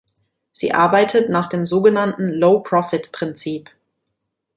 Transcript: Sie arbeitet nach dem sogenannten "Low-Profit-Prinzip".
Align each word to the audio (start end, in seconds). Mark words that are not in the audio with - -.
Sie 0.51 0.73
arbeitet 0.73 1.29
nach 1.29 1.45
dem 1.45 1.63
sogenannten 1.63 2.27
"Low-Profit-Prinzip". 2.29 3.69